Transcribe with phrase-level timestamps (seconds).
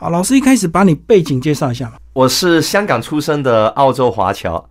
[0.00, 1.94] 好，老师一开始把你背景介绍一下嘛。
[2.12, 4.64] 我是香港出生的澳洲华侨，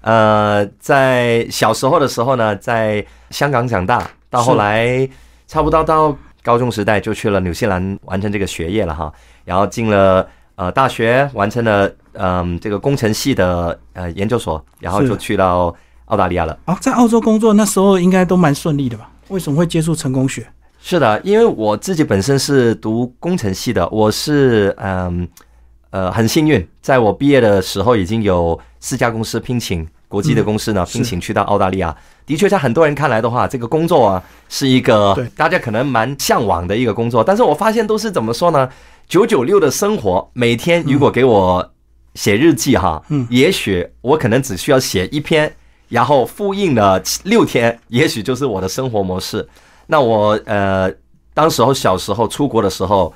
[0.00, 5.06] 呃，在小时候的时候呢，在香港长大，到后来
[5.46, 9.12] 差不多到高中时代就去了纽西兰完成这个学业了哈，
[9.44, 15.76] 然后进了呃大学，完成了嗯这个工程系的呃研究所，然后就去到
[16.06, 16.58] 澳大利亚了。
[16.64, 19.10] 啊，在澳洲工作那时候应该都蛮顺利的吧？
[19.28, 20.50] 为什么会接触成功学？
[20.82, 25.28] 是的，因为我自己本身是读工程系的，我是嗯
[25.90, 31.94] 呃很幸运，在我毕业的时候已经有四家公司聘请国际的公司呢、是聘请去到澳大利亚。
[32.26, 38.68] 的确，在很多人看来的话，这个工作啊是一个大家可能蛮向往的一个工作，但是我发现都是怎么说呢？
[39.06, 41.72] 九九六的生活，每天如果给我
[42.14, 45.52] 写日记哈，嗯也许我可能只需要写一篇，
[45.88, 49.46] 然后复印了六天，也许就是我的生活模式。
[49.90, 50.88] 那我呃，
[51.34, 53.12] 当时候小时候出国的时候，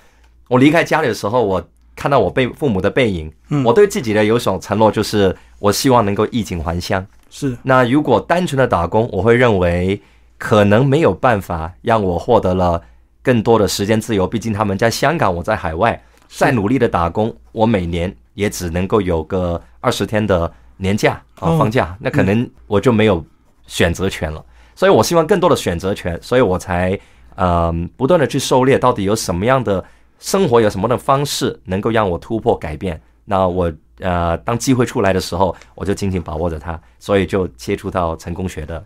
[0.48, 1.62] 我离开家里的时候，我
[1.94, 7.06] 看到我背父母的背影，嗯我对自己的有一种承诺，就是我希望能够衣锦还乡。
[7.30, 10.02] 是那如果单纯的打工，我会认为
[10.36, 12.82] 可能没有办法让我获得了
[13.22, 14.26] 更多的时间自由。
[14.26, 23.24] 毕竟他们在香港，我在海外，再努力的打工，我每年也只能够有个二十天的年假啊、哦放假，那可能我就没有
[23.66, 24.44] 选择权了。
[24.74, 26.98] 所以我希望更多的选择权，所以我才
[27.36, 29.84] 嗯不断的去狩猎，到底有什么样的
[30.18, 33.00] 生活，有什么的方式能够让我突破改变。
[33.24, 38.84] 那我呃，当机会出来的时候，我就紧紧把握着它，所以就接触到成功学的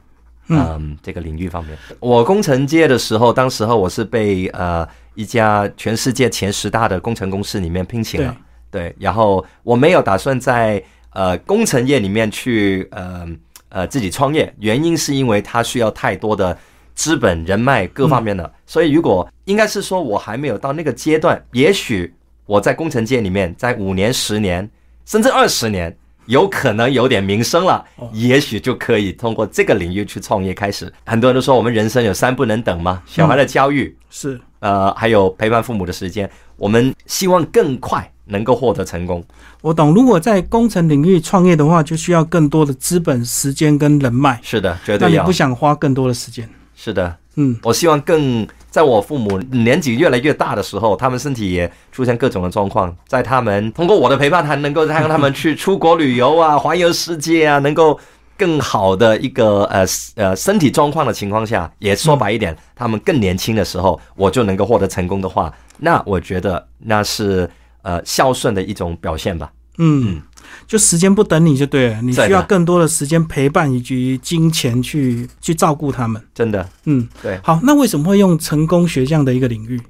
[0.49, 1.77] 嗯这个领域方面。
[1.99, 8.37] 我工程界的时候，当时候我是被呃一家全世界前十大的工程公司里面聘请了，
[8.71, 10.83] 对，然后我没有打算在
[11.15, 13.27] 呃工程业里面去呃
[13.71, 16.57] 呃自己创业，原因是因为他需要太多的
[16.95, 22.15] 资本、人脉各方面的，所以如果应该是说我还没有到那个阶段，也许
[22.47, 24.69] 我在工程界里面，在五年、十年
[25.05, 25.97] 甚至二十年。
[26.29, 30.93] 有可能有点名声了，也许就可以通过这个领域去创业开始。
[31.07, 39.25] 很多人都说我们人生有三不能等嘛，小孩的教育，是，呃，还有陪伴父母的时间，我们希望更快能够获得成功。
[39.61, 39.93] 我懂。
[39.93, 44.39] 如果在工程领域创业的话，就需要更多的资本、时间跟人脉。
[44.43, 45.33] 是的，绝对要那你不。
[45.33, 46.49] 想花更多的时间？
[46.75, 57.97] 是的，嗯，我希望更在我父母年纪越来越大的时候，他们身体也出现各种的状况，在他们通过我的陪伴，还能够让他们去出国旅游啊、环游世界啊，能够
[58.37, 59.87] 更好的一个呃
[60.17, 67.49] 呃身体状况的情况下，也说白一点，他们更年轻的时候，我就能够获得成功的话，那我觉得那是
[67.83, 69.53] 呃孝顺的一种表现吧。
[69.81, 70.21] 嗯，
[70.67, 76.21] 就时间不等你就对了，你需要更多的时间陪伴以及金钱去去照顾他们。
[76.35, 77.39] 真的，嗯，对。
[77.45, 79.81] 好，那为什么会用成功学这样的一个领域？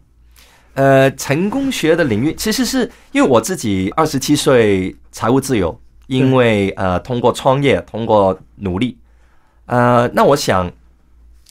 [0.75, 8.99] 呃，成功学的领域其实是因为我自己二十七岁财务自由，因为呃通过创业，通过努力，
[9.65, 10.71] 呃，那我想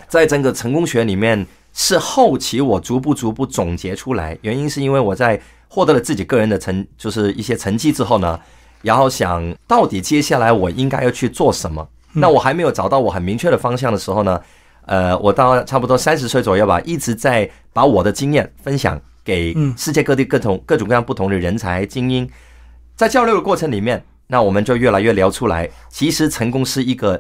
[0.08, 8.40] 在整个成功学里面是后期我逐步逐步总结出来，原因是因为我在获得了自己个人的成就是一些成绩之后呢，
[8.82, 14.42] 然后想到底接下来我应该要去做什么，那我还没有找到我很明确的方向的时候呢，
[14.86, 19.74] 呃，我到差不多三十岁左右吧，一直在把我的经验分享给嗯。
[19.78, 22.28] 世界各地各种各种各样不同的人才精英，
[22.96, 27.20] 在交流的过程里面，那我们就越来越聊出来，其实成功是一个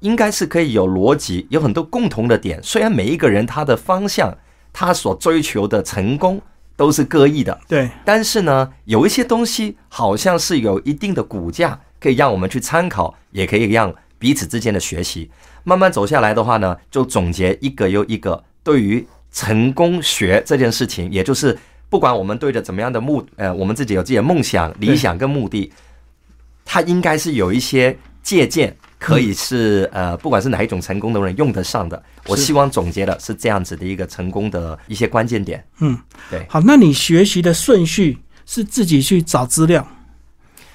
[0.00, 2.62] 应该是可以有逻辑，有很多共同的点。
[2.62, 4.36] 虽然每一个人他的方向，
[4.72, 6.40] 他所追求的成功
[6.76, 15.30] 都是各异的，对，但是呢，有一些东西好像是有一定的骨架，可以让我们去参考，也可以让彼此之间的学习。
[15.64, 25.72] 慢慢走下来的话呢，就总结一个又一个对于成功学这件事情，也就是不管我们对着怎么样的目，呃，我们自己有自己的梦想、理想跟目的，
[26.64, 28.76] 它应该是有一些借鉴。
[28.98, 35.62] 可以是呃，不管是哪一种成功的人用得上的，我希望总结的是这样子的一个成功的一些关键点。
[35.80, 35.96] 嗯，
[36.30, 39.86] 对好，那你学习的顺序是自己去找资料，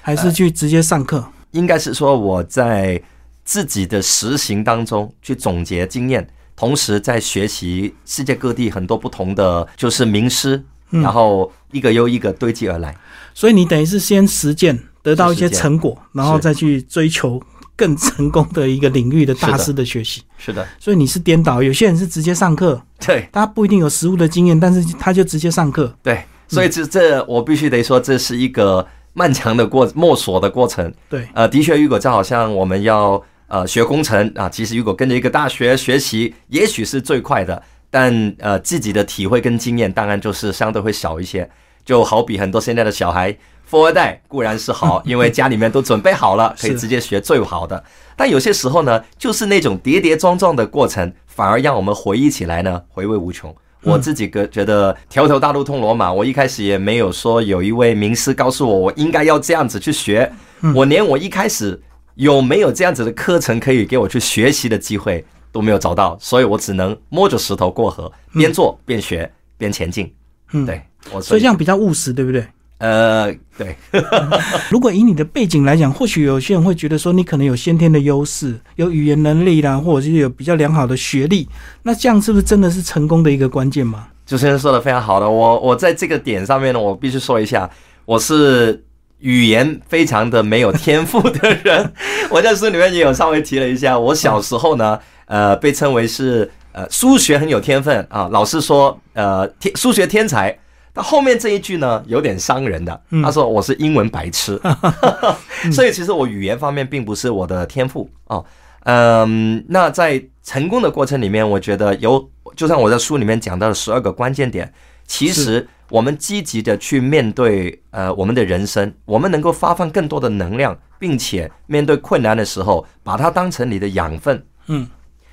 [0.00, 1.32] 还是去直接上课？
[1.50, 3.02] 应该是说我在
[3.44, 10.62] 自己的实行当中去总结经验，同时在学习世界各地很多不同的就是名师，
[10.92, 12.96] 嗯然后一个又一个堆积而来。
[13.34, 17.42] 所以你等于是先实践，得到一些成果，然后再去追求
[17.74, 20.22] 更成功的一个领域的大师的学习。
[20.38, 25.92] 是的，所以你是颠倒，有些人是直接上课，对他不一定有实物的经验，但是他就直接上课。
[26.02, 30.92] 对，所以这这我必须得说，这是一个漫长的过摸索的过程。
[31.08, 37.60] 对，呃，的确，如果就好像我们要呃学工程啊，其实如果跟着一个大学学习，也许是最快的，
[37.90, 41.48] 但呃自己的体会跟经验当然就是相对会少一些。
[41.84, 43.36] 就好比很多现在的小孩，
[43.72, 47.82] 富二代固然是好， 因为家里面都准备好了，可以直接学最好的。
[48.14, 53.54] 但有些时候呢，就是那种跌跌撞撞的过程，反而让我们回忆起来呢，回味无穷。
[53.80, 60.30] 我自己个觉得条条大路通罗马，我一开始也没有说有一位名师告诉我我应该要这样子去学，
[60.74, 61.80] 我连我一开始
[62.16, 70.14] 有没有这样子的课程可以给我去学习的机会都没有找到，所以我只能摸着石头过河，边做边学边前进。
[70.52, 72.46] 嗯对，我所以这样比较务实，对不对？
[72.82, 73.76] 呃，对，
[74.68, 81.48] 如果以你的背景来讲，或许有些人会觉得说你可能有先天的优势，有语言能力啦，或者是有比较良好的学历，
[81.84, 84.08] 那这样是不是真的是成功的一个关键吗？
[84.26, 87.70] 主持人说的非常好的，我我在这个点上面呢，我必须说一下，
[88.04, 88.82] 我是
[89.20, 91.92] 语言非常的没有天赋的人。
[92.30, 100.58] 我在书里面也有稍微提了一下，我小时候呢，呃，被称为是呃数学很有天分啊，老师说呃天数学天才。
[100.94, 103.02] 到后面这一句呢，有点伤人的。
[103.22, 104.60] 他说我是英文白痴，
[105.72, 108.44] 所以其实我语言方面并不是我的天赋哦。
[108.84, 114.72] 嗯，那在成功的过程里面，我觉得有，就像我在书里面讲到的十二个关键点，
[115.06, 124.44] 其实我们积极的去面对呃我们的人生，我们能够发放更多的能量，并且面对困难的时候，把它当成你的养分。
[124.66, 124.88] 嗯，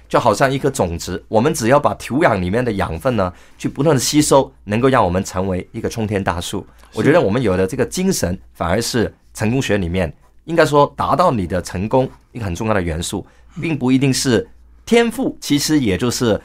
[0.10, 6.66] 就好像一颗种子，我们只要把土壤里面的养分呢，去不断的吸收，能够让我们成为一个冲天大树。
[6.96, 10.12] 我觉得我们有的这个精神，反而是成功学里面
[10.46, 13.24] 应该说达到你的成功一个很重要的元素，
[13.62, 14.50] 并不一定是
[14.84, 16.42] 天赋，其实也就是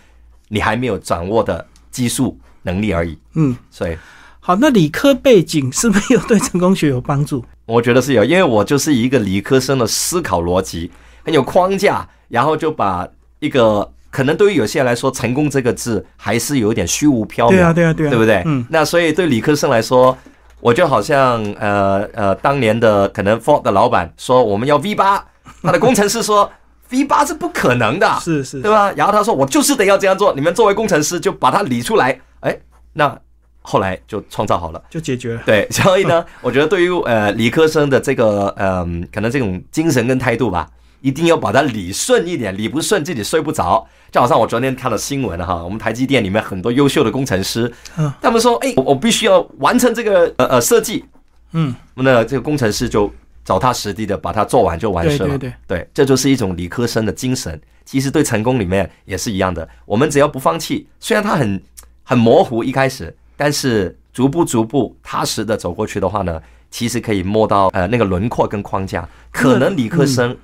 [0.48, 3.18] 你还没有掌握的技术能力而已。
[3.32, 3.96] 嗯，所以
[4.40, 7.42] 好，那理科背景是没有对成功学有帮助？
[7.64, 10.90] 我觉得是有，因为我就是一个理科生的思考逻辑
[11.24, 13.08] 很有框架，然后就把
[13.44, 18.42] 一个可能对于有些人来说，成功这个字还是有一点虚无缥缈，对啊，对啊，对啊，对不对？
[18.46, 20.16] 嗯，那所以对理科生来说，
[20.60, 25.24] 我就好像呃呃，当年的可能 Ford 的老板说我们要 V 八，
[25.62, 26.50] 他的工程师说
[26.90, 28.92] V 八是不可能的，是是对，吧？
[28.92, 32.56] 然后他说我就是得要这样做，你们作为工程师就把它理出来，哎，
[32.92, 33.18] 那
[33.62, 34.80] 后来就创造好了。
[34.90, 35.42] 就解决了。
[35.44, 40.68] 对，所以呢，我觉得对于呃理科生的这个嗯、可能这种精神跟态度吧，
[41.04, 43.86] 一定要把它理顺一点，理不顺自己睡不着。
[44.10, 51.04] 就好像我昨天看了新闻哈，我们台积电里面很多优秀的工程师，嗯他们说，哎，我我必须要完成这个呃呃设计，
[51.52, 53.12] 嗯，那这个工程师就
[53.44, 55.28] 脚踏实地的把它做完就完事了。
[55.28, 57.60] 对对对对，这就是一种理科生的精神。
[57.84, 61.62] 其实对成功里面也是一样的，我们只要不放弃，虽然它很
[62.02, 66.40] 很模糊一开始，但是逐步逐步踏实的走过去的话呢，
[66.70, 69.06] 其实可以摸到呃那个轮廓跟框架。
[69.30, 70.34] 可能理科生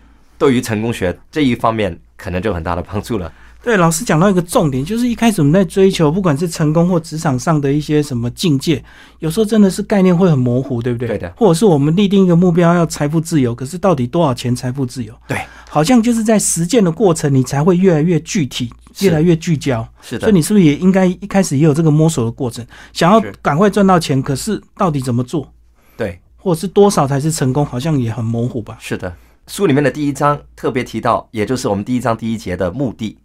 [0.40, 3.30] 对于成功学这一方面可能就有很大的帮助了。
[3.62, 8.82] 对，老师讲到一个重点，就是一开始我们在追求，不管是成功或职场上的一些什么境界，
[9.18, 11.08] 有时候真的是概念会很模糊，对不对？
[11.08, 15.12] 对的或者是我们立定一个目标要财富自由，可是到底多少钱财富自由？
[15.28, 15.38] 对，
[15.68, 19.86] 好像就是在实践的过程，你才会越来越具体，越来越聚焦。
[20.00, 22.66] 是的所以，你是不是也应该一开始也有这个摸索的过程？
[22.94, 25.52] 想要赶快赚到钱，可是到底怎么做，
[25.98, 28.78] 对，或者是多少才是成功，好像也很模糊吧？
[28.80, 29.14] 是的，
[29.50, 33.18] 书里面的第一章特别提到，也就是我们第一章第一节的目的。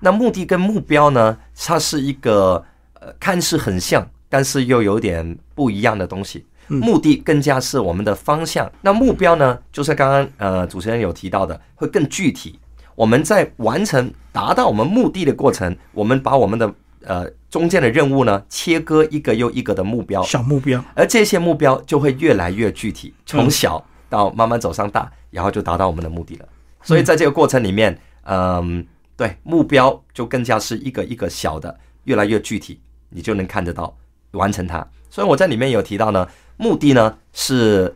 [0.00, 2.62] 那目的跟目标呢，它是一个
[3.00, 6.44] 呃看似很像，但是又有点不一样的东西。
[6.68, 12.58] 嗯目的更加是我们的方向，那目标呢，就是刚刚呃主持人有提到的，会更具体。
[12.94, 16.74] 我们在完成达到我们目的的过程，我们把我们的
[17.04, 26.46] 呃中间的任务呢切割一个又一个的目标，小目标，而这些目标就会越来越具体，从小到慢慢走上大，然后就达到我们的目的了。
[26.82, 28.84] 所以在这个过程里面，嗯，
[29.16, 33.96] 对，目标就更加是一个一个小的，越来越具体，你就能看得到
[34.32, 34.86] 完成它。
[35.08, 37.94] 所以我在里面有提到呢，目的呢是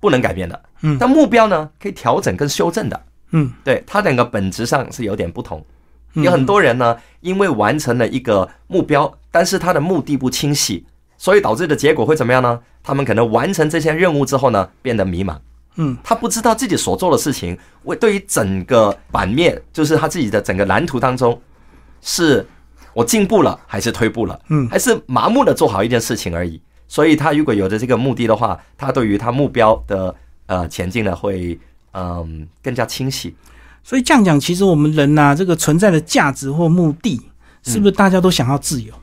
[0.00, 3.04] 不能改变的，嗯但目标呢可以调整跟修正的。
[3.32, 5.64] 嗯，对，它两个本质上是有点不同。
[6.14, 12.60] 嗯有很多人呢，因为完成了一个目标，但是他的目的不清晰，所以导致的结果会怎么样呢？
[12.82, 15.36] 他们可能完成这些任务之后呢，变得迷茫。
[15.76, 21.40] 嗯，他不知道自己所做的事情，为对于整个版面，就是他自己的整个蓝图当中，
[22.00, 22.46] 是
[22.92, 24.38] 我进步了还是退步了？
[24.48, 26.60] 嗯还是麻木的做好一件事情而已。
[26.86, 30.14] 所以他如果有着这个目的的话，他对于他目标的
[30.46, 31.58] 呃前进呢，会
[31.92, 33.34] 嗯更加清晰。
[33.82, 37.20] 所以这样讲，其实我们人呐、这个存在的价值或目的，
[37.64, 38.94] 是不是大家都想要自由？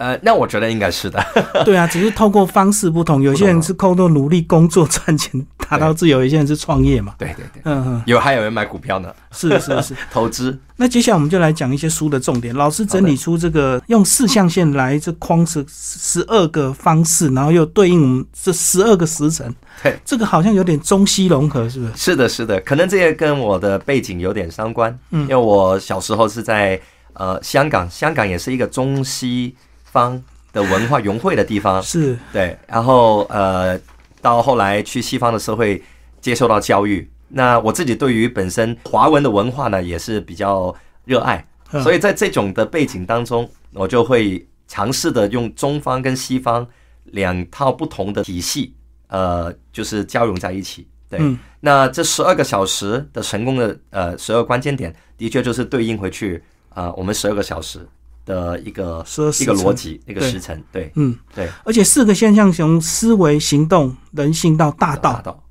[0.00, 1.22] 呃，那我觉得应该是的。
[1.62, 7.14] 对啊，只是透过方式不同，有些人是透过努力工作赚钱，达到自由，有些人是创业嘛。
[7.18, 9.94] 对对对，嗯嗯，有还有人买股票呢，是是是。
[10.10, 10.58] 投资。
[10.76, 12.54] 那接下来我们就来讲一些书的重点。
[12.54, 19.54] 老师整理出这个用四象限来这框十十二个方式，然后又对应我们这十二个时辰。
[19.84, 21.92] 对，这个好像有点中西融合，是不是？
[21.94, 24.98] 是的，是的，可能这也跟我的背景有点相关。
[25.10, 26.80] 嗯因为我小时候是在
[27.12, 29.54] 呃香港，香港也是一个中西
[29.90, 31.82] 方的文化融汇的地方。
[31.82, 33.78] 是，对，然后呃，
[34.20, 35.82] 到后来去西方的社会
[36.20, 41.82] 接受到教育，那我自己对于本身华文的文化呢，也是比较热爱，嗯。
[41.82, 46.66] 所以在这种的背景当中，我就会尝试的用中方跟西方
[47.04, 48.74] 两套不同的体系，
[49.08, 50.86] 呃，就是交融在一起。
[51.08, 51.38] 对，嗯。
[51.60, 57.86] 那这十二个小时的成功的呃十二关键点，的确就是对应回去啊、呃我们十二个小时
[58.30, 60.62] 的一个12时一个逻辑，一个时辰。
[60.70, 65.42] 对嗯，对，而且四个现象从思维、行动、人性到大道。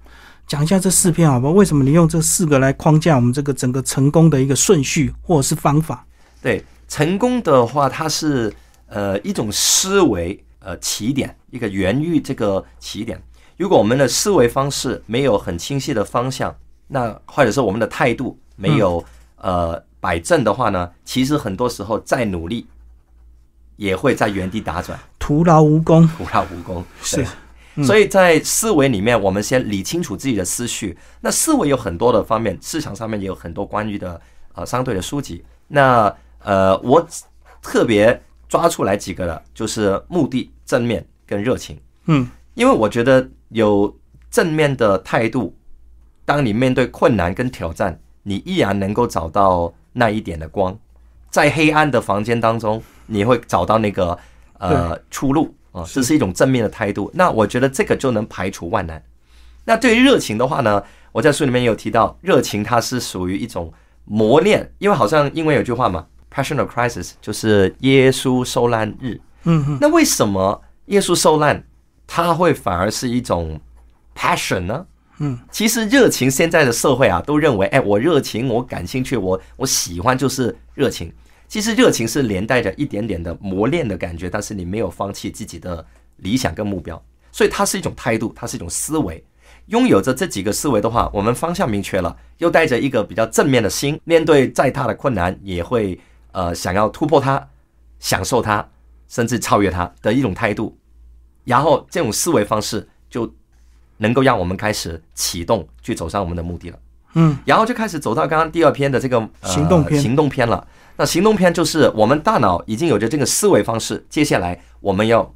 [0.48, 1.53] 讲一下这四篇好不好？
[1.53, 6.05] 为什么你用这四个来框架我们这个整个成功的一个顺序或者是方法？
[6.41, 8.51] 对，成功的话，它是
[8.88, 13.21] 呃一种思维呃起点，一个源于这个起点。
[13.57, 16.55] 如果我们的思维方式没有很清晰的方向，
[16.88, 19.03] 那或者是我们的态度没有、
[19.36, 22.68] 呃摆正的话呢，其实很多时候再努力
[23.75, 26.08] 也会在原地打转，徒劳无功。
[26.08, 26.84] 徒劳无功。
[27.01, 30.98] 是对所以在思维里面，我们先理清楚自己的思绪。
[31.22, 34.20] 那思维有很多的方面，市场上面也有很多关于的
[34.53, 35.46] 呃相对的书籍。
[35.68, 37.08] 那呃，我
[37.62, 41.79] 特别抓出来几个的，就是目的、正面跟热情。
[42.08, 43.98] 嗯，因为我觉得有
[44.29, 45.56] 正面的态度，
[46.25, 50.77] 当你面对困难跟挑战，你依然能够找到那一点的光，
[51.29, 54.17] 在黑暗的房间当中，你会找到那个
[54.58, 57.10] 呃出路啊，这是一种正面的态度。
[57.13, 59.03] 那我觉得这个就能排除万难。
[59.65, 63.72] 那对于热情的话呢，我在书里面有提到，热情它是属于一种
[64.05, 69.19] 磨练，因为好像英文有句话嘛，“passion of crisis” 就是耶稣受难日。
[69.43, 71.63] 嗯嗯，那为什么耶稣受难，
[72.08, 73.60] 它会反而是一种
[74.15, 74.86] passion 呢？
[75.19, 81.13] 嗯，其实热情现在的社会啊，都认为，哎，我热情，我感兴趣，我我喜欢就是热情。
[81.47, 85.85] 其实热情是连带着一点点的磨练的感觉，但是你没有放弃自己的
[86.17, 89.23] 理想跟目标，所以它是一种态度，它是一种思维。
[89.65, 95.99] 拥有着这几个思维的话，我们方向明确了，又带着一个比较正面的心，面对再大的困难，也会
[96.31, 97.45] 呃想要突破它，
[97.99, 98.67] 享受它，
[99.07, 100.77] 甚至超越它的一种态度。
[101.43, 103.31] 然后这种思维方式就
[104.00, 106.79] 能够让我们开始启动，去走上我们的目的了。
[107.13, 110.68] 嗯，然后就开始走到刚刚第二篇的这个、呃、行动篇行动篇了。
[110.96, 115.34] 那行动篇就是我们大脑已经有着这个思维方式，接下来我们要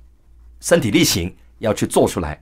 [0.60, 2.39] 身体力行，要去做出来。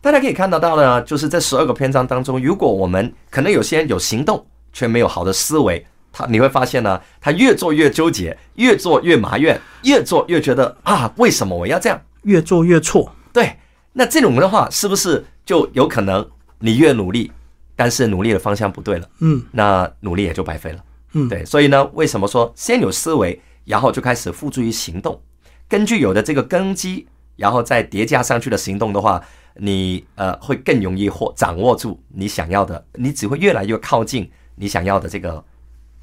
[0.00, 12.00] 大家可以看得到呢，就是这十二个篇章当中，如果我们可能有些人有行动，却没有好的思维，他你会发现呢，他越做越纠结，越做越埋怨，越做越觉得啊，为什么我要这样？
[12.22, 13.12] 越做越错。
[13.32, 13.56] 对，
[13.98, 16.24] 那这种的话，是不是就有可能
[16.60, 17.32] 你越努力，
[17.74, 20.84] 但是努力的方向不对了，嗯那努力也就白费了。
[21.14, 25.20] 嗯，对，所以呢，为什么说先有思维，然后就开始付诸于行动？
[25.66, 29.20] 根据有的这个根基，然后再叠加上去的行动的话，
[29.56, 35.44] 你呃会更容易获掌握住你想要的，你只会越来越靠近你想要的这个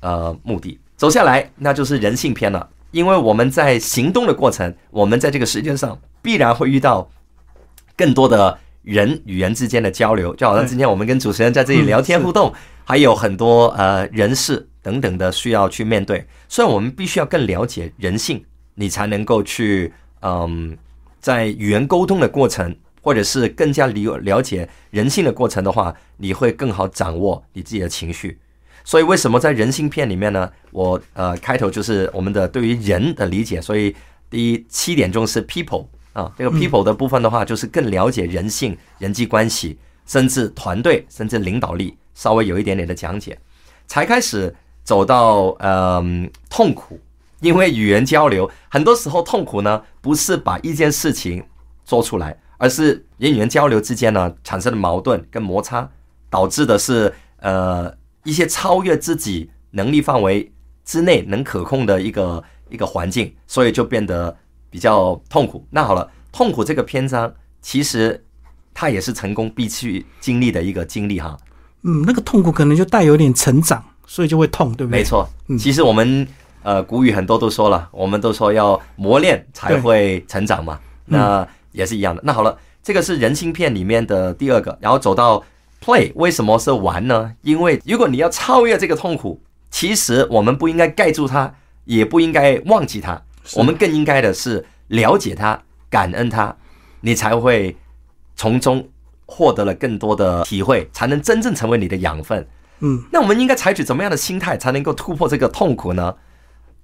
[0.02, 0.78] 呃目的。
[0.98, 2.70] 走下来，那就是人性篇了。
[2.92, 7.10] 因为我们在行动的过程，我们在这个时间上必然会遇到
[7.98, 18.44] 更多的人与人之间的交流，就好像今天我们跟主持人在这里聊天互动，还有很多呃人事等等的需要去面对，所以我们必须要更了解人性，
[18.76, 20.78] 你才能够去嗯，
[21.20, 28.40] 在语言沟通的过程，或者是更加理了解人性的过程的话，你会更好掌握你自己的情绪。
[28.84, 30.52] 所以为什么在人性片里面呢？
[30.72, 33.96] 我呃开头就是我们的对于人的理解，所以
[34.30, 43.38] 第一七点钟是 people 啊，这个 people 的部分的话，就是更了解人性、人际关系，甚至团队，甚至领导力，稍微有一点点的讲解，
[43.86, 44.56] 才开始
[44.86, 46.98] 走到嗯、痛苦，
[47.42, 51.44] 因为语言交流很多时候痛苦呢，不是把一件事情
[51.84, 55.90] 做出来，而是人与人交流之间呢产生的矛盾跟摩擦，
[56.30, 57.94] 导致的是呃
[58.24, 60.50] 一些超越自己能力范围
[60.86, 64.34] 之内能可控的一个一个环境，所以就变得
[64.76, 65.66] 比较痛苦。
[65.70, 68.22] 那好了，痛苦这个篇章其实
[68.74, 71.38] 它也是成功必须经历的一个经历哈。
[71.84, 75.00] 嗯，那个痛苦可能就带有点成长，所以就会痛，对不对？
[75.00, 76.28] 没，错嗯，其实我们
[76.62, 82.22] 呃古语很多都说了，我们都说要磨练才会成长嘛，那也是一样的。
[82.26, 85.42] 那好了，这个是人性片里面的第二个，然后走到
[85.82, 87.32] play 为什么是玩呢？
[87.44, 89.40] 因为如果你要超越这个痛苦，
[89.72, 91.54] 其实我们不应该盖住它，
[91.86, 93.22] 也不应该忘记它，
[93.54, 96.56] 我们更应该的是了解他、感恩他，
[97.02, 97.76] 你才会
[98.36, 98.90] 从中
[99.26, 102.48] 获得了更多的体会，才能真正成为你的养分。
[102.80, 106.16] 嗯，那我们应该采取怎么样的心态才能够突破这个痛苦呢？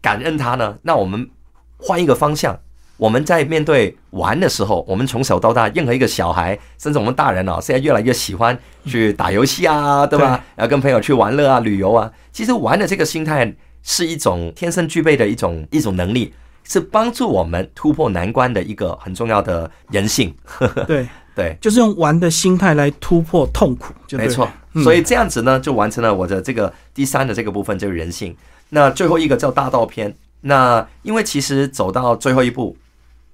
[0.01, 0.77] 感恩他呢？
[0.83, 1.29] 那我们
[1.77, 2.59] 换一个方向。
[2.97, 10.43] 我们在面对玩的时候，我们从小到大，任何一个小孩，甚至我们大人啊，现在越来越喜欢去打游戏啊，对吧？
[10.55, 12.11] 然后跟朋友去玩乐啊、旅游啊。
[12.31, 13.51] 其实玩的这个心态
[13.81, 16.31] 是一种天生具备的一种一种能力，
[16.63, 20.35] 是帮助我们突破难关的一个很重要的人性。
[20.87, 24.49] 对对，就是用玩的心态来突破痛苦，就没错。
[24.83, 28.35] 所以这样子呢，就完成了我的这个第三的这个部分，就是人性。
[28.69, 30.15] 那最后一个叫大道篇。
[30.41, 32.77] 那因为其实走到最后一步。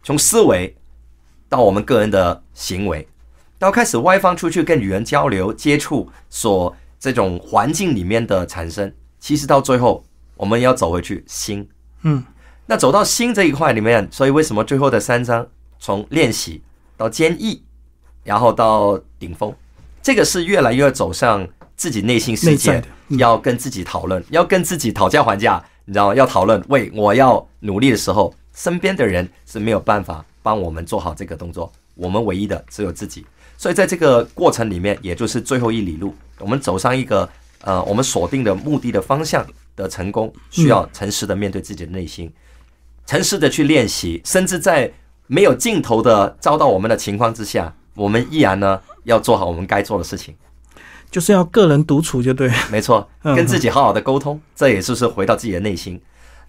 [0.04, 0.74] 从思维
[1.50, 3.06] 到我们个人的行为，
[3.60, 10.06] 到开始外放出去跟与人交流、接触，所这种环境里面的产生，其实到最后
[10.38, 11.68] 我们要走回去心。
[12.04, 12.24] 嗯，
[12.68, 15.48] 那走到心这一块里面，所以为什么最后的三章
[15.80, 16.62] 从练习
[16.96, 17.64] 到坚毅，
[18.24, 19.52] 然后到顶峰，
[20.04, 26.16] 这个是越来越走向自己内心世界，要跟自己讨论，要跟自己讨价还价，你知道吗？
[26.16, 28.34] 要讨论，喂，我要努力的时候。
[28.58, 33.24] 身边的人是没有办法帮我们做好这个动作，我们唯一的只有自己。
[33.56, 37.30] 所以在这个过程里面，也就是最后一里路，我们走上一个
[37.62, 39.46] 呃我们锁定的目的的方向
[39.76, 42.34] 的成功，需要诚实的面对自己的内心，
[43.08, 44.92] 诚实的去练习，甚至在
[45.26, 50.36] 没有尽头的遭到我们的情况之下，我们依然呢要做好我们该做的事情，
[51.10, 56.00] 就是要个人独处，就对，没错，跟自己好好的沟通，这也就是回到自己的内心。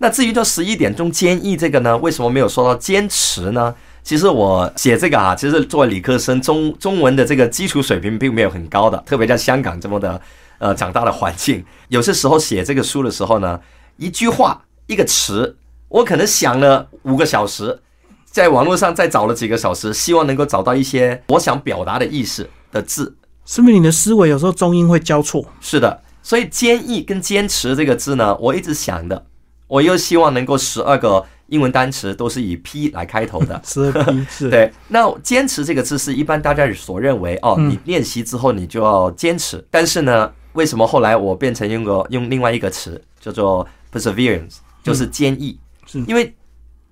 [0.00, 3.75] 那至于这十一点钟坚毅这个呢，为什么没有说到坚持呢？
[4.03, 10.21] 其实我写这个啊，其实作为理科生，中中文的这个基础水平并没有很高的，特别在香港这么的
[10.59, 13.61] 呃长大的环境，有些时候写这个书的时候呢，
[13.97, 15.57] 一句话一个词，
[15.88, 17.80] 我可能想了五个小时，
[18.25, 23.16] 在网络上再找了几个小时，希望能够找到一些我想表达的意思的字。
[23.47, 25.44] 是不是你的思维有时候中英会交错？
[25.61, 29.24] 是的，所以坚毅跟坚持这个字呢，我一直想的。
[29.66, 34.51] 我又希望能够十二个英文单词都是以 P 来开头的， 十二 P 是。
[34.51, 39.62] 对，那坚持这个字是一般大家所认为哦，你练习之后你就要坚持。
[39.70, 45.59] 但是呢，为什么后来我变成用个用另外一个词叫做 perseverance，就是坚毅？
[45.90, 46.33] 是因为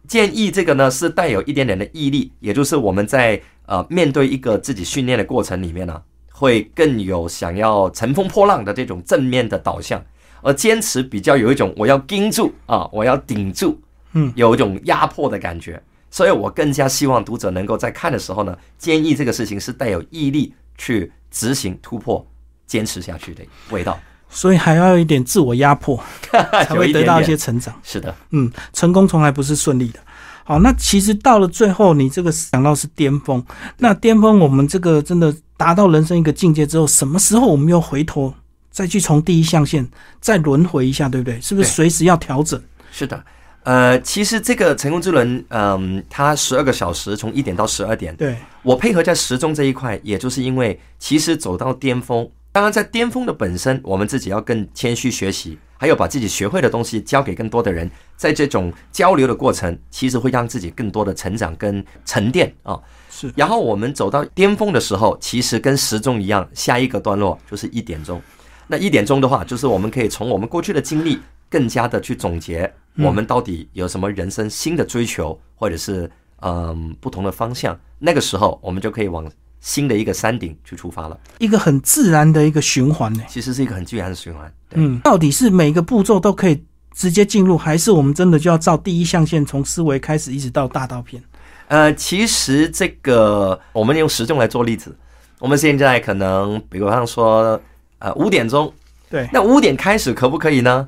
[0.09, 10.04] 坚毅这个呢是带有一点点的毅力，也就是我们在呃面对一个自己训练的过程里面呢，会更有想要乘风破浪的这种正面的导向。
[10.42, 13.80] 而坚持比较有一种我要盯住啊，我要顶住，
[14.12, 22.24] 嗯，有一种压迫的感觉，所以我更加希望读者能够在看的时候呢，坚毅这个事情是带有毅力去执行、突破、
[22.64, 23.98] 坚持下去的味道。
[24.28, 27.74] 所以还要有一点自我压迫， 才会得到一些成长。
[27.82, 30.00] 是的，嗯，成功从来不是顺利的。
[30.44, 33.44] 好，那其实到了最后，你这个想到是巅峰，
[33.78, 38.32] 那巅峰我们这个真的达到人生一个境界之后，什么时候我们又回头？
[38.70, 39.88] 再去从第一象限
[40.20, 41.40] 再轮回一下，对不对？
[41.40, 42.62] 是不是随时要调整？
[42.92, 43.24] 是的，
[43.64, 48.14] 呃，其实这个成功之轮，嗯，它十二个小时，从一点到十二点。
[48.16, 62.81] 对我配合在时钟这一块，也就是因为其实走到巅峰，当然在巅峰的本身，我们自己要更谦虚学习，还有把自己学会的东西交给更多的人，在这种交流的过程，其实会让自己更多的成长跟沉淀啊。
[63.11, 63.31] 是。
[63.37, 68.23] 然后我们走到巅峰的时候，其实跟时钟一样，下一个段落就是一点钟。
[68.66, 77.79] 那一点钟的话，就是我们可以从我们过去的经历，更加的去总结我们到底有什么人生新的追求，或者是嗯不同的方向。
[77.99, 81.19] 那个时候，我们就可以往新的一个山顶去出发了。
[81.38, 84.53] 一个很自然的一个循环呢，其实是一个很自然的循环。
[84.73, 86.64] 嗯，到底是每个步骤都可以
[86.95, 91.23] 直接进入，还是我们真的就要照第一象限从思维开始，一直到大刀片？
[91.69, 94.97] 呃，其实这个我们用时钟来做例子，
[95.38, 97.61] 我们现在可能比方说。
[97.99, 98.71] 呃，五点钟，
[99.09, 100.87] 对，那五点开始可不可以呢？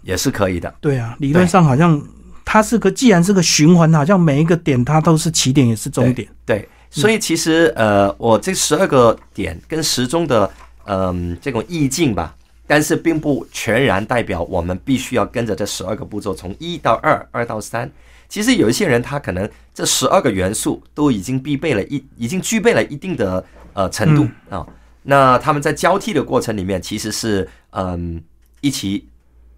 [0.00, 0.74] 也是可以的。
[0.80, 2.02] 对啊，理论上好像
[2.42, 6.26] 它是个，既然是个循环，好像每一个点它都是起点，也是终点。
[6.46, 10.50] 对，所以其实呃，我这十二个点跟时钟的
[10.86, 12.34] 嗯这种意境吧，
[12.66, 17.90] 但是并不全然代表我们必须要跟着这十二个步骤从一到二，二到三。
[18.28, 24.66] 其实有一些人他可能这十二个元素都已经必备了一，已经具备了一定的呃程度啊。
[25.02, 28.20] 那他们在交替的过程里面，其实是嗯
[28.62, 29.06] 一起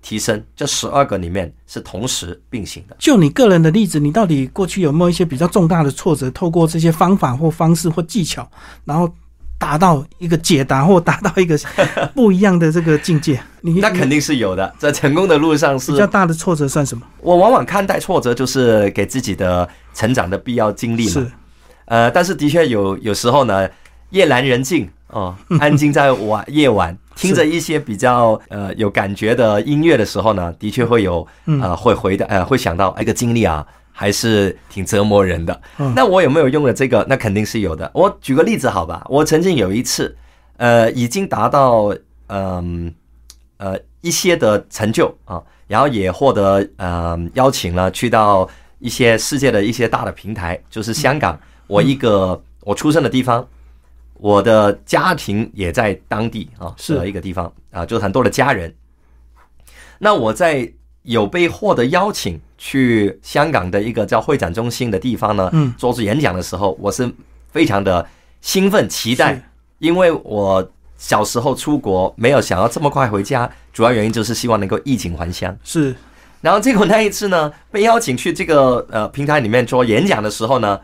[0.00, 2.96] 提升，这十二个里面是同时并行的。
[2.98, 6.30] 就你个人的例子，你到底过去有没有一些比较重大的挫折？
[6.30, 8.48] 透过这些方法或方式或技巧，
[8.84, 9.12] 然后
[9.58, 11.58] 达到一个解答或达到一个
[12.14, 13.40] 不一样的这个境界？
[13.60, 17.04] 你那肯定是有的，在成功的路上是比较大的挫折算什么？
[17.20, 21.12] 我往往看待挫折就是给自己的成长的必要经历嘛。
[21.12, 21.32] 是，
[21.86, 23.68] 呃，但是的确有有时候呢，
[24.10, 31.26] 夜阑人静哦， 安静在晚夜晚，听着一些比较呃有感觉的音乐的时候呢，的确会有
[31.60, 35.60] 呃会回的呃会想到一个经历啊，还是挺折磨人的。
[35.78, 37.04] 嗯那我有没有用了这个？
[37.08, 37.90] 那肯定是有的。
[37.94, 40.16] 我举个例子好吧，我曾经有一次，
[40.58, 41.94] 呃，已经达到
[42.28, 42.92] 嗯
[43.56, 53.46] 呃一些的成就啊，然后也获得呃邀请了去到一些世界的一些大的平台，就是香港，我一个我出生的地方，
[54.18, 58.74] 我的家庭也在当地啊，是一个地方啊，就是很多的家人。
[59.98, 60.70] 那我在
[61.02, 67.10] 有被获得邀请去香港的一个叫会展中心的地方呢，嗯做出演讲的时候，我是
[67.50, 68.06] 非常的
[68.40, 69.40] 兴奋期待，
[69.78, 75.56] 因为我小时候出国没有想要这么快回家，主要原因就是希望能够衣锦还乡。
[75.64, 75.94] 是
[76.40, 80.80] 然后结果那一次呢，被邀请去这个呃平台里面做演讲的时候呢，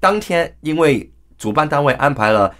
[0.00, 2.54] 当天因为主办单位安排了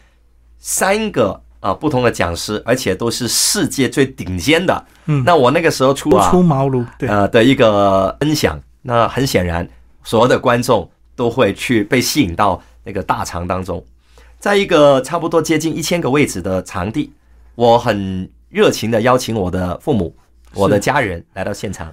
[0.59, 4.85] 三个啊、呃不同的讲师，而且都是世界最顶尖的。
[5.07, 5.23] 嗯。
[5.25, 9.69] 那我那个时候出啊出茅庐，对，呃的一个分享，那很显然
[10.05, 13.85] 所有的观众都会去被吸引到那个大场当中，
[14.39, 17.13] 在一个差不多接近一千个位置的场地，
[17.55, 20.15] 我很热情的邀请我的父母、
[20.55, 21.93] 我的家人来到现场，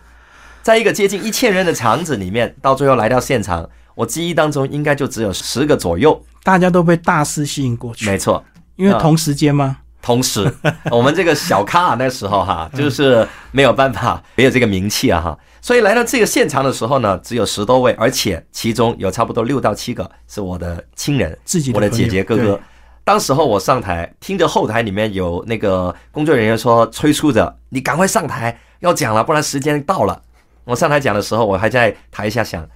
[0.62, 8.41] 在一个接近一千人的场子里面，到最后来到现场，我记忆当中应该就只有十个左右，大家都被大师吸引过去，没错，
[8.75, 9.77] 因为同时间吗？
[10.01, 10.53] 同时，
[10.91, 22.59] 我们这个小咖那时候哈，就是没有办法，没有这个名气啊哈，所以来到这个现场的时候呢，只有十多位，而且其中有差不多六到七个是我的亲人，自己的我的姐姐哥哥。
[23.03, 30.21] 当时候我上台，听着后台里面有那个工作人员说催促着你赶快上台要讲了，不然时间到了。
[30.65, 32.67] 我上台讲的时候，我还在台下想，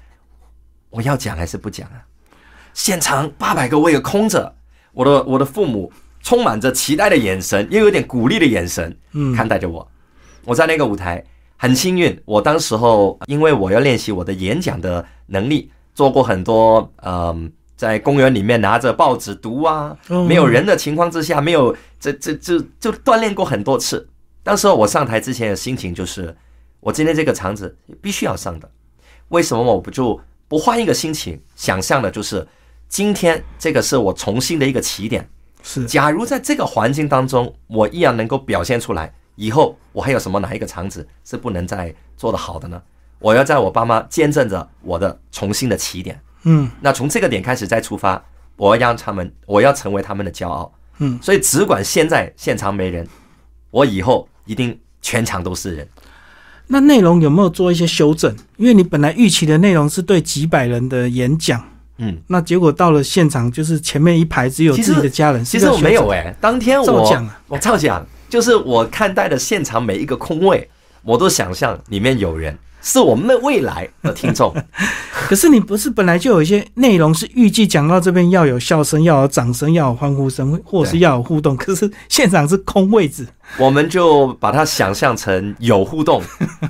[0.90, 2.06] 我要讲还是不讲啊？
[2.74, 4.56] 现场八百个位空着，
[4.94, 9.88] 我的我的父母充满着期待的眼神，又有点鼓励的眼神，嗯看待着我。
[10.46, 11.24] 我在那个舞台
[11.58, 24.10] 很幸运，我当时候因为我要练习我的演讲的能力，做过很多嗯、在公园里面拿着报纸读啊，嗯没有人的情况之下，没有这这这就锻炼过很多次。
[24.42, 26.36] 当时候我上台之前的心情就是，
[26.80, 28.70] 我今天这个场子必须要上的，
[29.28, 32.48] 为什么我不就不换一个心情，想象的就是
[32.90, 35.30] 今天这个是我重新的一个起点。
[35.62, 42.82] 是假如在这个环境当中，我依然能够表现出来，以后我还有什么哪一个场子是不能再做得好的呢？
[43.20, 46.20] 我要在我爸妈见证着我的重新的起点。
[46.44, 48.24] 嗯那从这个点开始再出发，
[48.56, 50.74] 我要让他们，我要成为他们的骄傲。
[51.00, 53.06] 嗯，所以只管现在现场没人，
[53.72, 55.88] 我以后一定全场都是人。
[56.68, 58.34] 那内容有没有做一些修正？
[58.56, 61.66] 因为你本来预期的内容是对几百人的演讲，
[62.00, 65.44] 嗯，那结果到了现场，就是前面一排只有自己的家人。
[65.46, 70.70] 其实我没有哎、当天我照讲啊我照讲，就是我看待的现场每一个空位，
[71.04, 74.56] 我都想象里面有人，是我们的未来的听众。
[75.28, 81.56] 可是你不是本来就有一些内容是预计讲到这边要有笑声，要有掌声，要有欢呼声，或者是要有互动。
[81.58, 86.22] 可是现场是空位置，我们就把它想象成有互动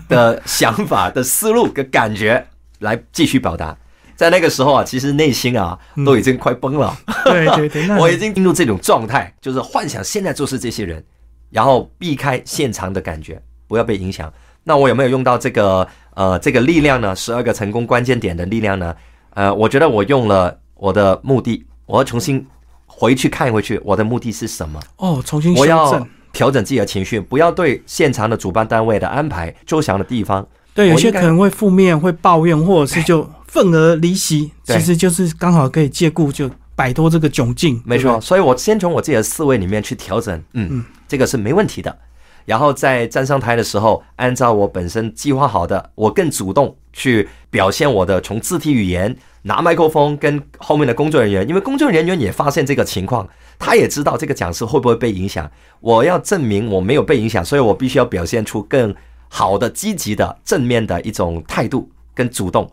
[0.09, 2.45] 的想法的思路跟感觉
[2.79, 3.77] 来继续表达。
[4.19, 11.01] 在那个时候啊，其实内心啊都已经快崩了，对对对， 我已经进入这种状态，就是幻想现在就是这些人，
[11.49, 14.29] 然后避开现场的感觉，不要被影响。
[14.65, 17.15] 那我有没有用到这个呃这个力量呢？
[17.15, 18.93] 十二个成功关键点的力量呢？
[19.35, 22.45] 呃，我觉得我用了我的目的，我要重新
[22.87, 24.81] 回去看回去，我的目的是什么？
[24.97, 26.05] 哦，重新修我要。
[26.31, 30.47] 调整自己的情绪，不要对现场的主办单位的安排周详的地方。
[30.73, 34.51] 对，有些可能会负面，会抱怨，或者是就愤而离席。
[34.65, 37.81] 对其实就是刚好可以借故就摆脱这个窘境。
[37.85, 41.97] 没错，所以我先从我自己的思维里面去调整，嗯，嗯这个是没问题的。
[42.45, 53.27] 然后在站上台的时候，按照我本身计划好的，我更主动去表现我的从肢体语言、拿麦克风跟后面的工作人员，因为工作人员也发现这个情况，
[53.59, 55.51] 他也知道这个讲师会不会被影响。
[55.79, 58.95] 我要证明我没有被影响，所以我必须要表现出更
[59.29, 62.69] 好的、积极的、正面的一种态度跟主动。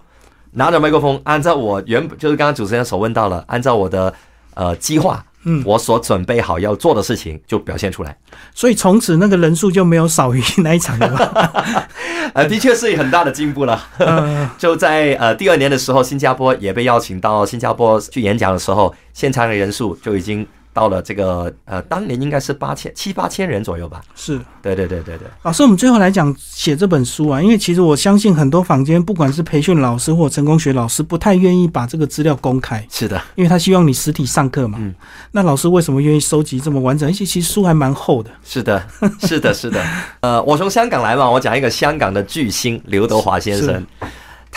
[0.52, 4.12] 拿着麦克风，按照我原本就是刚刚主持人所问到了，按照我的
[4.54, 8.16] 呃计划，嗯我所准备好要做的事情就表现出来。
[8.54, 11.88] 所以从此那个人数就没有少于那一场了吧？
[12.32, 13.86] 呃，的确是很大的进步了。
[13.98, 24.02] 呃，就在呃第二年的时候，新加坡也被邀请到新加坡去演讲的时候，现场的人数就已经到了这个呃，当年应该是八千七八千人左右吧。
[24.14, 25.26] 是，对对对对对。
[25.42, 34.76] 老师，我们最后来讲写这本书啊，因为其实我相信很多坊间不管是培训老师或成功学老师，不太愿意把这个资料公开，是的，因为他希望你实体上课嘛。
[34.78, 34.94] 嗯
[35.32, 37.08] 那老师为什么愿意收集这么完整？
[37.08, 38.30] 而且其实书还蛮厚的。
[38.44, 38.86] 是的，
[39.20, 39.82] 是的，是的。
[40.20, 43.82] 呃，我从香港来嘛，我讲一个香港的巨星刘德华先生。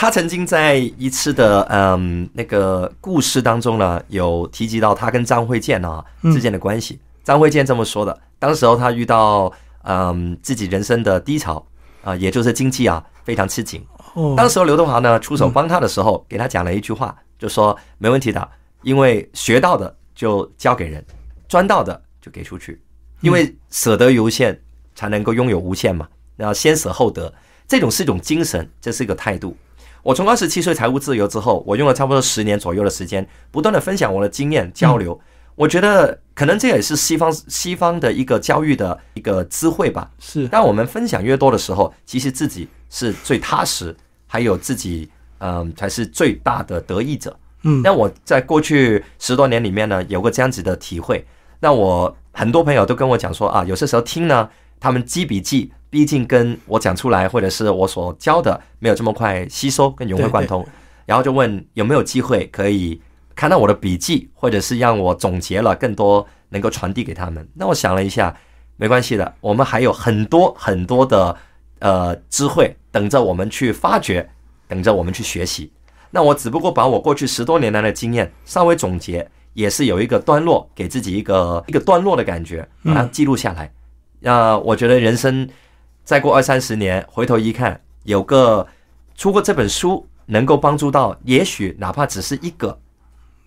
[0.01, 6.97] 他曾经在一次的嗯那个故事当中呢，有提及到他跟张卫健啊嗯之间的关系。
[7.21, 9.51] 张卫健这么说的：，当时候他遇到
[9.83, 11.61] 嗯自己人生的低潮
[12.01, 13.85] 啊、也就是经济啊非常吃紧。
[14.13, 18.49] 哦，当时候刘德华呢出手帮他的时候，给他讲了一句话，就说没问题的，
[18.83, 21.05] 因为学到的就交给人，
[21.49, 22.81] 赚到的就给出去，
[23.19, 24.57] 因为舍得有限，
[24.95, 26.07] 才能够拥有无限嘛。
[26.37, 27.33] 那先舍后得，
[27.67, 29.57] 这种是一种精神，这是一个态度。
[30.03, 35.19] 我从二十七岁财务自由之后，我用了差不多十年左右的时间，不断的分享我的经验交流。
[35.55, 40.09] 我觉得可能这也是西方西方的一个教育的一个智慧吧。
[40.17, 43.93] 是当我们分享越多的时候，其实自己是最踏实，
[44.25, 45.09] 还有自己
[45.39, 47.37] 嗯才是最大的得益者。
[47.63, 51.27] 嗯那我在过去十多年里面呢，有个这样子的体会。
[51.59, 60.65] 那我很多朋友都跟我讲说啊，有些时候听呢，他们记笔记，毕竟跟我讲出来或者是我所教的没有这么快吸收跟融会贯通，
[61.05, 63.01] 然后就问有没有机会可以
[63.35, 67.47] 看到我的笔记，或者是让我总结了更多能够传递给他们。
[67.55, 68.35] 那我想了一下，
[68.77, 71.35] 没关系的，我们还有很多很多的
[71.79, 74.29] 呃智慧等着我们去发掘，
[74.67, 75.71] 等着我们去学习。
[76.11, 83.71] 那我只不过把我过去十多年来的经验稍微总结，也是有一个段落，给自己一个一个段落的感觉，把它记录下来。
[84.19, 85.47] 那、我觉得人生
[86.09, 88.65] 再过二三十年，回头一看，有个
[89.15, 92.75] 出过这本书，能够帮助到，也许哪怕只是一个，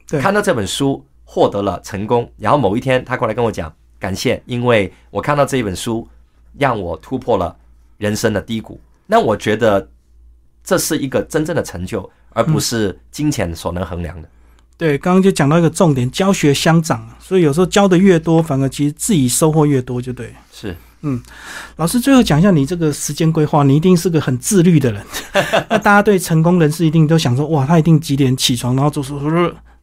[0.06, 6.06] 对看到这本书获得了成功，然后某一天他过来跟我讲感谢，因为我看到这一本书，
[6.56, 7.56] 让我突破了
[7.98, 8.80] 人生的低谷。
[9.08, 9.88] 那我觉得
[10.62, 14.28] 这是一个真正的成就，而不是金钱所能衡量的。
[14.76, 20.34] 对，刚刚就讲到一个重点，教学相长，所以有时候教的越多，反而其实自己收获越多，就对了。
[21.02, 21.20] 是
[21.76, 25.04] 老师，最后讲一下你这个时间规划，你一定是个很自律的人。
[25.68, 29.20] 那大家对成功人士一定都想说，哇，他一定几点起床，然后做什么，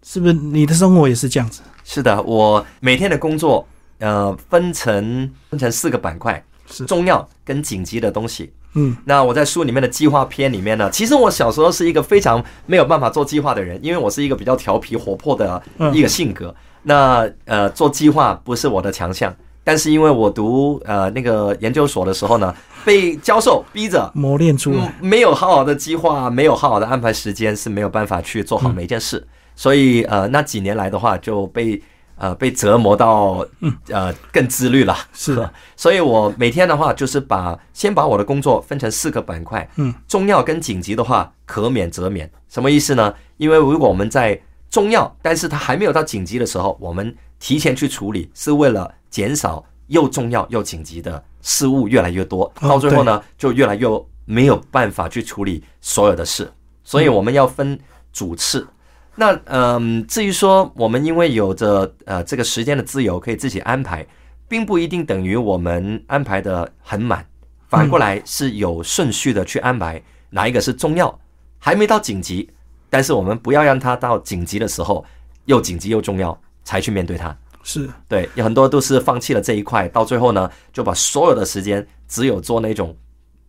[0.03, 0.33] 是不是？
[0.33, 1.61] 你的生活也是这样子？
[1.83, 3.67] 是的，我每天的工作
[3.99, 8.51] 呃分成分成四个板块，是重要跟紧急的东西。
[8.75, 16.55] 嗯，那我在书里面的计划篇里面呢，其实我小时候是一个非常没有办法做计划的人，因为我是一个比较调皮活泼的嗯一个性格。
[16.83, 19.35] 那呃，做计划不是我的强项，
[19.69, 22.51] 但是因为我读呃那个研究所的时候呢，
[22.83, 24.11] 被教授逼着。
[24.15, 24.87] 磨练出来。
[24.99, 29.23] 嗯，没有好好的计划，没有好好的安排时间，是没有办法去做好每一件事。
[29.55, 31.79] 所以呃，那几年来的话，就被
[32.15, 33.45] 呃被折磨到
[33.89, 34.97] 呃更自律了。
[35.13, 39.69] 是的， 所以我每天的话，就是把先把我的工作分成四个板块。
[39.75, 42.27] 嗯，重要跟紧急的话，可免则免。
[42.49, 43.13] 什么意思呢？
[43.37, 53.87] 因为如果我们在重要，但是它还没有到紧急的时候，我们提前去处理，是为了减少又重要又紧急的事物越来越多，哦到最后呢，就越来越
[54.25, 56.51] 没有办法去处理所有的事。
[56.83, 57.79] 所以我们要分
[58.11, 58.67] 主次。
[59.15, 64.05] 那嗯，至于说我们因为有着呃这个时间的自由，可以自己安排，
[64.47, 67.25] 并不一定等于我们安排的很满。
[67.67, 71.19] 反过来是有顺序的去安排，哪一个是重要，
[71.59, 72.49] 还没到紧急，
[72.89, 75.05] 但是我们不要让它到紧急的时候
[75.45, 77.35] 又紧急又重要才去面对它。
[77.63, 82.95] 是对，有很多都是放弃了这一块，到最后呢，就把所有的时间只有做那种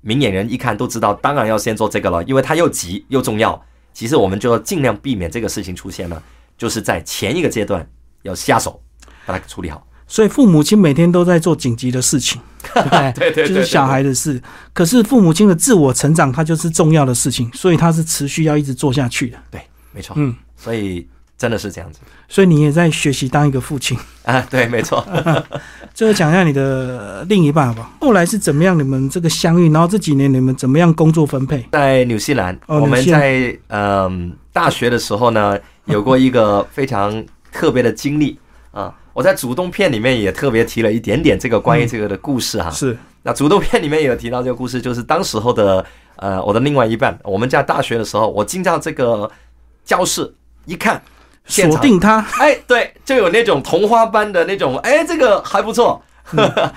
[0.00, 3.62] 明眼人一看都知道，当然要先做这个了，因为它又急又重要。
[3.92, 6.22] 其实我们就要尽量避免这个事情出现了，
[6.56, 7.86] 就是在前一个阶段
[8.22, 8.80] 要下手
[9.26, 9.86] 把它处理好。
[10.06, 12.40] 所以父母亲每天都在做紧急的事情，
[12.74, 13.12] 对？
[13.14, 14.42] 对对对就是小孩的事。
[14.72, 19.38] 可是父母亲的自我成长，它就是重要的事情，所以它是持续要一直做下去的。
[19.52, 20.14] 对，没错。
[20.18, 21.08] 嗯，所以
[21.40, 23.98] 真的是这样子所以你也在学习当一个父亲。
[24.24, 25.02] 啊，对，没错。
[25.94, 27.90] 最后讲一下你的另一半好不好？
[28.02, 28.78] 后来是怎么样？
[28.78, 31.66] 你们这个相遇，然后这几年你们怎么样工作分配？
[31.72, 38.38] 在纽西兰，我们在嗯、大学的时候呢，有过一个非常特别的经历
[38.70, 38.94] 啊。
[39.14, 42.70] 我在主动片里面也特别提了一点点这个关于这个的故事哈。
[42.70, 45.82] 是那主动片里面也有提到这个故事，就是当时候的
[46.16, 49.30] 呃我的另外一半，我们在大学的时候，我进到这个
[49.86, 50.32] 教室
[50.66, 51.02] 一看，
[51.50, 56.00] 锁定他，哎，对，就有那种同花般的那种，哎，这个还不错，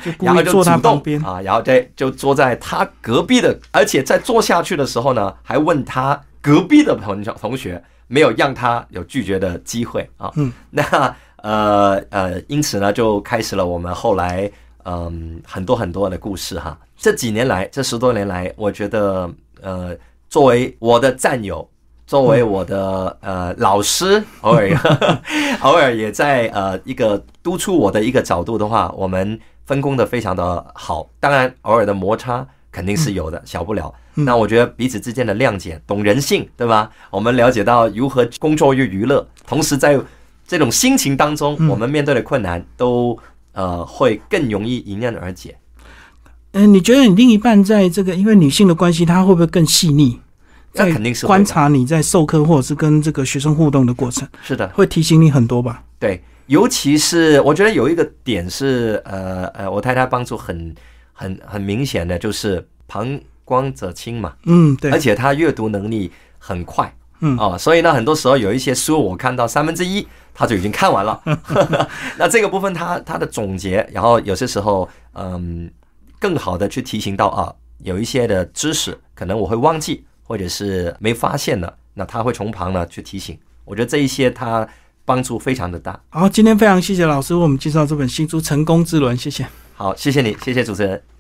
[0.04, 1.22] 就 故然后就坐动旁边。
[1.24, 10.32] 啊，然后在就坐在他隔壁的，而且在坐下去的时候呢，还问他隔壁的朋友同学，没有让他有拒绝的机会啊。
[10.36, 14.50] 嗯， 那呃呃，因此呢，就开始了我们后来
[14.86, 16.78] 嗯、很多很多的故事哈。
[16.98, 19.30] 这几年来，这十多年来，我觉得
[19.62, 19.96] 呃，
[20.30, 21.66] 作为我的战友，
[22.14, 24.70] 作为我的呃老师，偶尔
[25.62, 31.10] 偶尔也在呃一个督促我的一个角度的话，我们分工的非常的好。
[31.20, 33.92] 当然，偶尔的摩擦肯定是有的，小不了。
[34.14, 36.92] 那我觉得彼此之间的谅解，懂人性，对吧？
[37.10, 40.00] 我们了解到如何工作与娱乐，同时在
[40.48, 43.18] 这种心情当中，我们面对的困难都
[43.54, 45.58] 呃会更容易迎刃而解。
[46.52, 50.20] 嗯、你觉得你另一半在这个因为女性的关系，她会不会更细腻？
[50.74, 55.84] 在那肯定是观察你在授课或者是跟这个学生互动的过程，是的，会提醒你很多吧？
[56.00, 60.74] 对，尤其是我觉得有一个点是，呃呃，我太太帮助很
[61.14, 64.92] 很很明显的，就是旁观者清嘛，嗯，对。
[64.92, 67.38] 而，且她阅读能力很快，嗯。
[67.38, 71.22] 哦，所以呢，很多时候有一些书我看到三分之一，她就已经看完了。
[72.18, 75.70] 那这个部分她她的总结，然后有些时候，嗯，
[76.20, 83.38] 更好的去提醒到啊，有一些的知识可能我会忘记，或者是没发现的，那他会从旁呢去提醒。
[83.66, 84.68] 我觉得这一些他
[85.06, 86.00] 帮助非常的大。
[86.10, 89.46] 好，今天非常谢谢老师为我们介绍这本新书《成功之轮》，谢谢。
[89.76, 91.13] 好，谢谢你，谢谢主持人。